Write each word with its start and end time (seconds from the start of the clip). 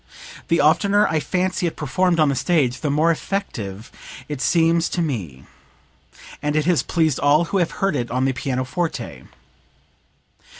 The 0.47 0.59
oftener 0.61 1.07
I 1.07 1.19
fancy 1.19 1.67
it 1.67 1.75
performed 1.75 2.19
on 2.19 2.29
the 2.29 2.35
stage 2.35 2.79
the 2.81 2.89
more 2.89 3.11
effective 3.11 3.91
it 4.27 4.41
seems 4.41 4.89
to 4.89 4.99
me; 5.03 5.45
and 6.41 6.55
it 6.55 6.65
has 6.65 6.81
pleased 6.81 7.19
all 7.19 7.43
who 7.45 7.57
have 7.59 7.69
heard 7.85 7.95
it 7.95 8.09
on 8.09 8.25
the 8.25 8.33
pianoforte. 8.33 9.25